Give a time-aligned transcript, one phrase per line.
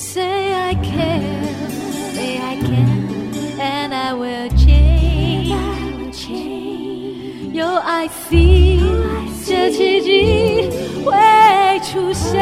[0.00, 1.70] Say I can,
[2.14, 5.54] say I can, and I will change.
[7.52, 8.80] 有爱 feel，
[9.46, 10.70] 这奇迹
[11.04, 11.12] 会
[11.80, 12.40] 出现。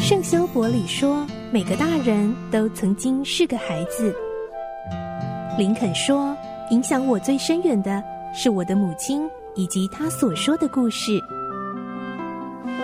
[0.00, 4.14] 圣修伯里说：“每个大人都曾经是个孩子。”
[5.56, 6.36] 林肯说
[6.70, 11.18] ：“影响我最深远的是我的母亲以及她所说的故事。”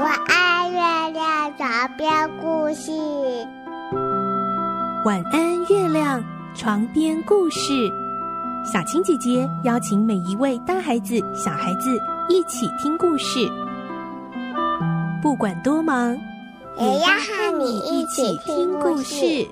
[0.01, 2.91] 我爱月亮床边故事。
[5.05, 7.93] 晚安，月亮床边故事。
[8.65, 12.01] 小青姐姐邀请每一位大孩子、小孩子
[12.31, 13.47] 一起听故事，
[15.21, 16.17] 不管多忙。
[16.79, 19.47] 也要和你一起听故事。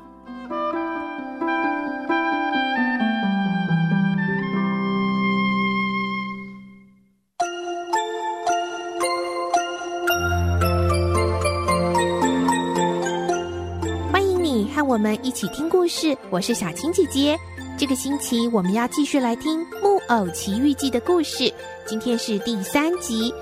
[14.10, 17.38] 欢迎你和我们一起听故事，我是小青姐姐。
[17.78, 21.52] 这个星期我们要继续来听《木偶奇遇记》的故事，
[21.86, 23.32] 今天是第三集。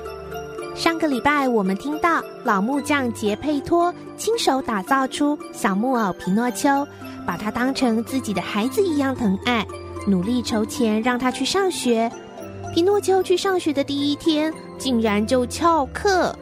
[0.79, 6.87] 上个礼拜，我们听到老木匠杰佩托亲手打造出小木偶皮诺丘，
[7.27, 9.67] 把他当成自己的孩子一样疼爱，
[10.07, 12.09] 努力筹钱让他去上学。
[12.73, 16.33] 皮诺丘去上学的第一天，竟然就翘课，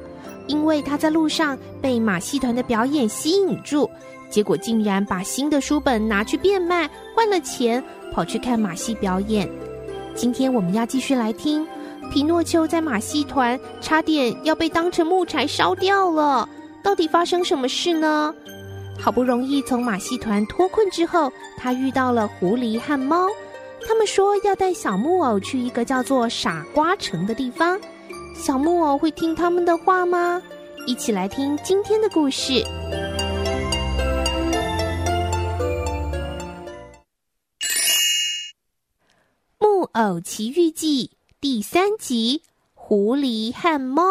[0.49, 3.89] 因为他在路上被马戏团的表演吸引住，
[4.29, 9.49] 结果竟然把新的书本拿去变卖，换了钱，跑去看马戏表演。
[10.15, 11.67] 今天我们要继续来听。
[12.11, 16.49] 皮诺丘在马戏团差点要被当成木柴烧掉了，
[16.83, 18.35] 到底发生什么事呢？
[18.99, 23.29] 好不容易从马戏团脱困之后，他遇到了狐狸和猫，
[23.87, 27.79] 他们说要带小木偶去一个叫做傻瓜城的地方。
[28.35, 30.41] 小木偶会听他们的话吗？
[30.87, 32.53] 一起来听今天的故事，
[39.59, 41.11] 《木偶奇遇记》。
[41.39, 42.41] 第三集，
[42.73, 44.03] 狐狸和猫。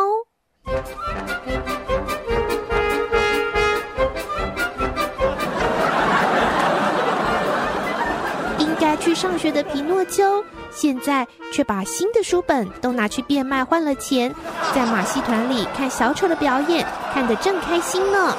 [8.60, 14.34] 应该去上学的皮诺丘，现在却把新的书本都拿去变卖换了钱，
[14.76, 18.38] 在马戏团里看小丑的表演，看得正开心呢。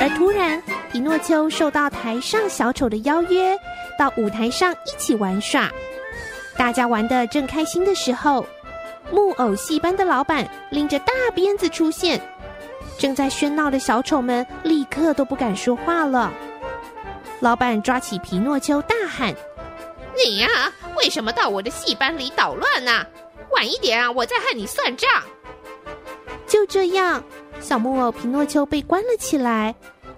[0.00, 3.54] 而突然，皮诺丘受到台上小丑的邀约。
[3.98, 5.70] 到舞台上一起玩耍，
[6.56, 8.46] 大家玩的正开心的时候，
[9.10, 12.20] 木偶戏班的老板拎着大鞭子出现，
[12.98, 16.32] 正在喧闹的小丑们立刻都不敢说话了。
[17.40, 19.34] 老板抓起皮诺丘大喊
[20.16, 20.48] ：“你呀，
[20.96, 23.06] 为什么到我的戏班里捣乱呢？
[23.50, 25.08] 晚一点啊，我再和你算账。”
[26.48, 27.22] 就这样，
[27.60, 29.74] 小木偶皮诺丘被关了起来。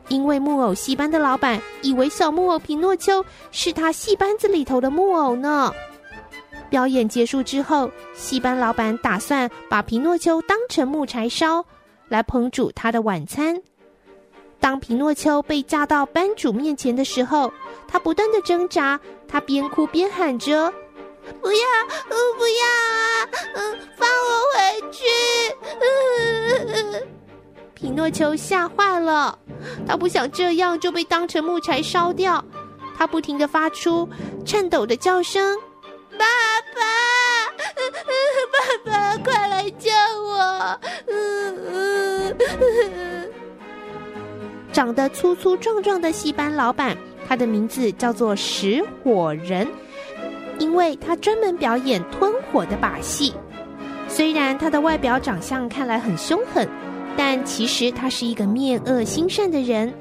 [0.09, 5.73] 因为木偶戏班的老板以为小木偶皮诺丘是他戏班子里头的木偶呢。
[6.71, 11.65] 表演结束之后，戏班老板打算把皮诺丘当成木柴烧，
[12.09, 13.61] 来烹煮他的晚餐。
[14.61, 17.51] 当皮诺丘被架到班主面前的时候，
[17.87, 20.71] 他不断的挣扎，他边哭边喊着
[21.41, 21.59] ：“不要，
[22.37, 25.05] 不要啊，嗯，放我回去。
[25.81, 27.03] 嗯”
[27.73, 29.39] 皮诺丘吓坏了。
[29.87, 32.45] 他不想这样就被当成木柴烧掉，
[32.97, 34.09] 他不停地发出
[34.45, 35.59] 颤抖的叫声
[36.19, 36.25] ：“爸
[36.75, 36.83] 爸，
[38.85, 39.91] 爸爸，快来救
[40.27, 40.81] 我！”
[44.73, 46.97] 长得粗粗壮壮的戏班老板，
[47.27, 49.67] 他的名字叫做石火人，
[50.59, 53.35] 因为他专门表演吞火的把戏。
[54.09, 56.69] 虽然他的外表长相看来很凶狠。
[57.19, 59.93] 但其实他是一个面恶心善的人。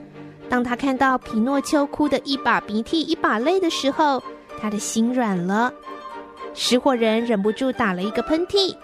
[0.47, 4.21] 当他看到皮诺丘哭得一把鼻涕一把泪的时候，
[4.61, 5.73] 他的心软了。
[6.53, 8.75] 石火人忍不住打了一个喷嚏，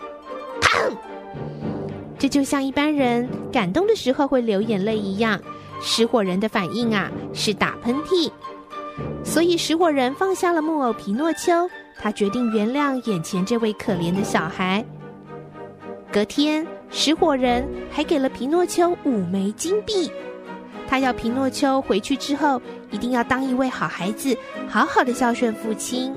[2.17, 5.39] 这就像一般人感动的时候会流眼泪一样。
[5.79, 8.31] 石火人的反应啊是打喷嚏，
[9.23, 11.69] 所以石火人放下了木偶皮诺丘，
[12.01, 14.83] 他决定原谅眼前这位可怜的小孩。
[16.11, 16.65] 隔天。
[16.95, 20.11] 石火人还给了皮诺丘五枚金币，
[20.87, 22.61] 他要皮诺丘回去之后
[22.91, 24.37] 一定要当一位好孩子，
[24.69, 26.13] 好好的孝顺父亲。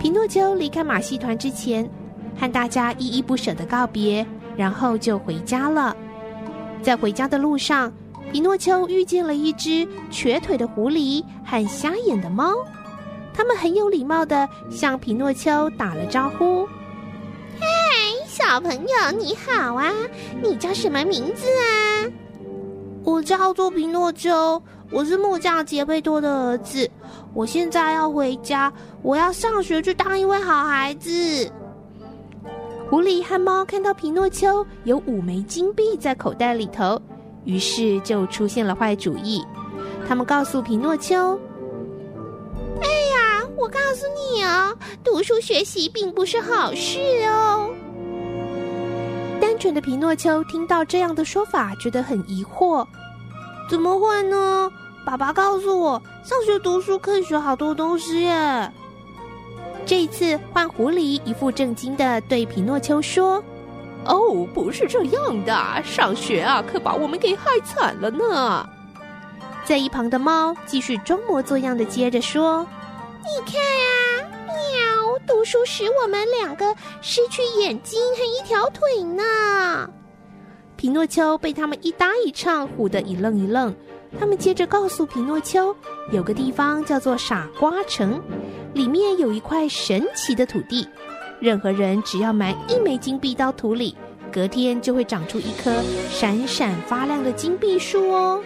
[0.00, 1.88] 皮诺丘离开马戏团之前，
[2.36, 4.26] 和大家依依不舍的告别，
[4.56, 5.96] 然后就回家了。
[6.82, 7.90] 在回家的路上，
[8.34, 12.52] 皮诺丘遇见了一只瘸腿的狐狸和瞎眼的猫，
[13.32, 16.66] 他们很有礼貌的向皮诺丘打了招呼
[17.60, 17.66] ：“嗨，
[18.26, 19.92] 小朋友，你好啊！
[20.42, 22.10] 你叫什么名字啊
[23.06, 24.60] ？”“我叫做皮诺丘，
[24.90, 26.90] 我是木匠杰贝多的儿子。
[27.34, 28.72] 我现在要回家，
[29.02, 31.08] 我要上学去当一位好孩子。”
[32.90, 37.00] 狐狸和猫看到皮诺丘有五枚金币在口袋里头，
[37.44, 39.44] 于是就出现了坏主意。
[40.06, 41.38] 他们告诉皮诺丘
[42.82, 47.70] ：“哎呀，我告诉你哦，读书学习并不是好事哦。”
[49.40, 52.86] 单纯的皮诺丘听到这样的说法，觉得很疑惑
[53.68, 54.70] ：“怎么会呢？
[55.06, 58.72] 爸爸告诉我，上学读书可以学好多东西耶。”
[59.86, 63.42] 这一次换狐狸一副正经的对皮诺丘说
[64.06, 68.68] ：“哦，不是这样的，上学啊，可把我们给害惨了呢。”
[69.64, 72.66] 在一旁的猫继续装模作样的接着说
[73.24, 79.88] ：“你看啊，喵，读书使我们两个失去眼睛和一条腿呢。”
[80.76, 83.74] 皮诺丘被他们一搭一唱唬得一愣一愣。
[84.20, 85.74] 他们接着告诉皮诺丘，
[86.12, 88.22] 有个地方叫做傻瓜城。
[88.74, 90.86] 里面有一块神奇的土地，
[91.40, 93.94] 任何人只要埋一枚金币到土里，
[94.32, 95.72] 隔天就会长出一棵
[96.10, 98.42] 闪闪发亮的金币树哦！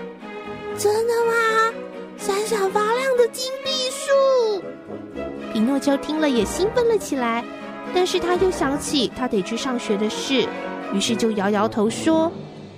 [0.77, 1.73] 真的吗？
[2.17, 4.63] 闪闪发亮的金币树！
[5.53, 7.45] 皮诺丘听了也兴奋了起来，
[7.95, 10.47] 但是他又想起他得去上学的事，
[10.93, 12.31] 于是就摇摇头说：“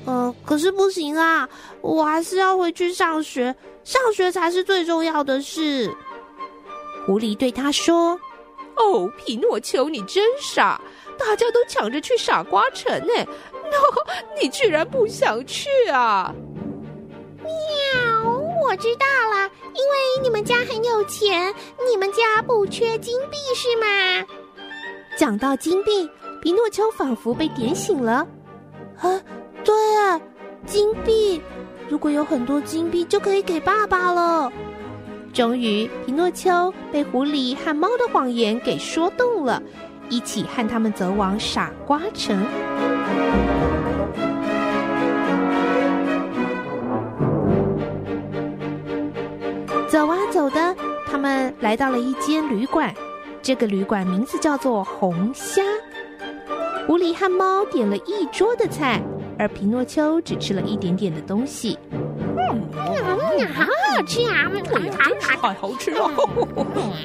[0.04, 1.48] 呃，可是不行啊，
[1.80, 5.90] 我还是要回去上学，上学才是最重要的事。”
[7.06, 8.20] 狐狸对他说
[8.80, 10.80] ：“哦，皮诺丘，你真傻！
[11.18, 13.12] 大家都抢着去傻瓜城呢，
[14.40, 16.34] 你居然不想去啊！”
[17.44, 17.50] 喵，
[18.66, 21.54] 我知道了，因为你们家很有钱，
[21.88, 24.26] 你们家不缺金币是吗？
[25.16, 26.08] 讲到金币，
[26.40, 28.26] 皮诺丘仿佛被点醒了。
[28.98, 29.20] 啊，
[29.62, 30.18] 对啊，
[30.66, 31.42] 金币，
[31.88, 34.50] 如果有很多金币，就可以给爸爸了。
[35.32, 39.62] 终于，皮诺丘被狐狸和猫的谎言给说动了，
[40.08, 42.44] 一起和他们走往傻瓜城。
[49.88, 52.92] 走啊走的，他们来到了一间旅馆，
[53.40, 55.62] 这个旅馆名字叫做红虾。
[56.86, 59.00] 狐狸和猫点了一桌的菜，
[59.38, 61.78] 而皮诺丘只吃了一点点的东西。
[61.92, 62.60] 嗯，
[63.46, 64.50] 好好吃啊！
[65.20, 66.10] 太好吃了，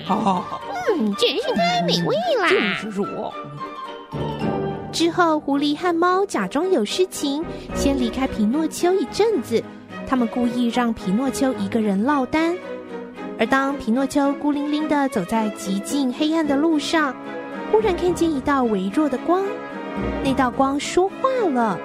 [0.05, 0.61] 好好好，
[0.91, 2.49] 嗯，真是太美味了。
[2.81, 3.33] 就是我。
[4.91, 7.43] 之后，狐狸和猫假装有事情，
[7.73, 9.63] 先离开皮诺丘一阵子。
[10.07, 12.55] 他们故意让皮诺丘一个人落单。
[13.37, 17.13] 而当皮诺丘孤零零的走在极尽黑暗的路上，
[17.71, 19.43] 忽然看见一道微弱的光，
[20.23, 21.77] 那道光说话了。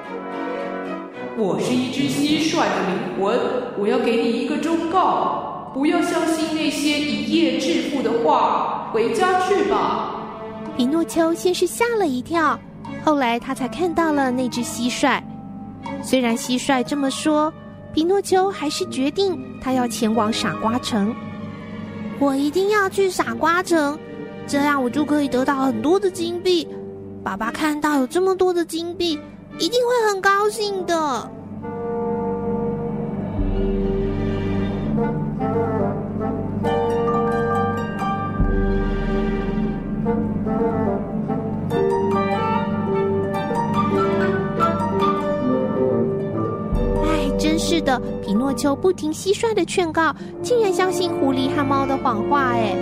[1.40, 3.40] 我是一只蟋蟀的灵魂，
[3.78, 10.16] 我要给你一个忠告，不要相信那些一夜致富的话，回家去吧。
[10.76, 12.60] 皮诺丘先是吓了一跳，
[13.02, 15.18] 后来他才看到了那只蟋蟀。
[16.02, 17.50] 虽然蟋蟀这么说，
[17.94, 21.14] 皮诺丘还是决定他要前往傻瓜城。
[22.18, 23.98] 我一定要去傻瓜城，
[24.46, 26.68] 这样我就可以得到很多的金币。
[27.24, 29.18] 爸爸看到有这么多的金币。
[29.58, 31.30] 一定会很高兴的。
[47.04, 52.52] 哎，真是的，皮诺丘不听蟋蟀的劝告，竟然相信狐狸和猫的谎话。
[52.54, 52.74] 哎，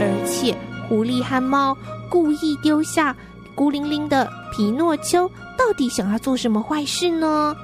[0.00, 0.54] 而且
[0.88, 1.76] 狐狸和猫
[2.08, 3.14] 故意丢下
[3.54, 5.30] 孤零零的皮诺丘。
[5.58, 7.54] 到底想要做什么坏事呢？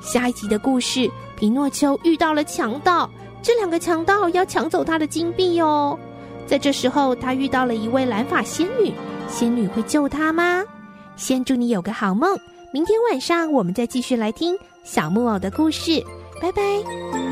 [0.00, 3.08] 下一集的故事，皮诺丘遇到了强盗，
[3.42, 5.98] 这两个强盗要抢走他的金币哦。
[6.46, 8.92] 在这时候，他遇到了一位蓝发仙女，
[9.28, 10.64] 仙女会救他吗？
[11.16, 12.36] 先祝你有个好梦，
[12.72, 16.04] 明天晚上我们再继续来听小木偶的故事，
[16.42, 17.23] 拜拜。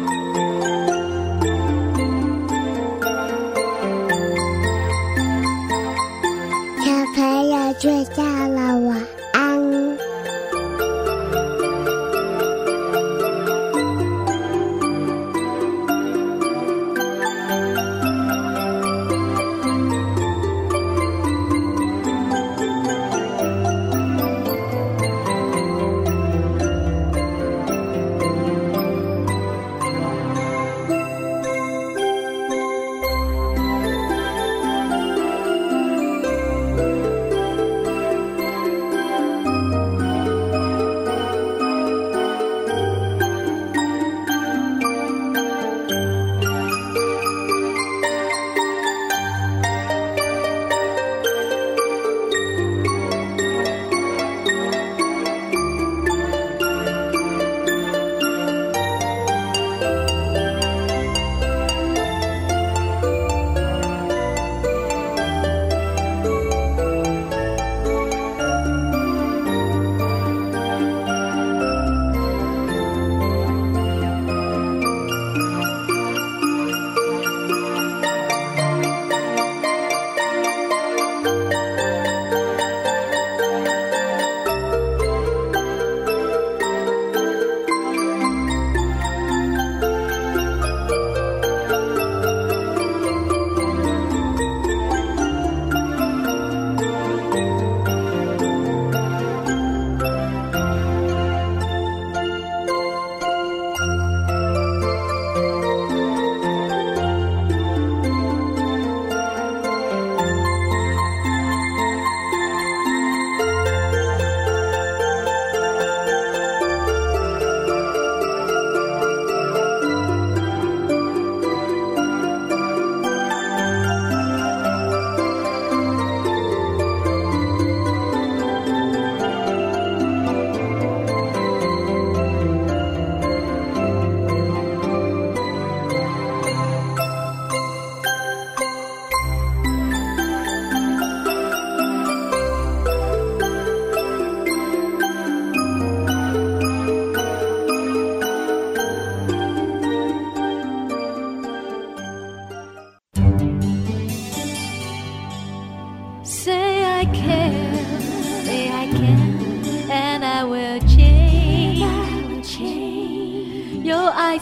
[7.75, 8.51] 倔强，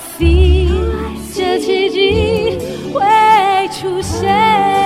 [0.00, 0.68] I see，
[1.34, 2.58] 这奇迹
[2.92, 4.79] 会出现。